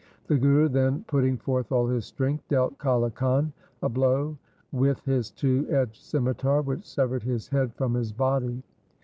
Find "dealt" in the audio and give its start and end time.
2.47-2.79